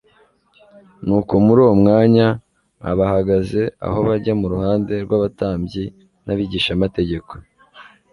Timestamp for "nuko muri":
1.05-1.59